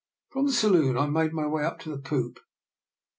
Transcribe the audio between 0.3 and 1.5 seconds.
the saloon I made my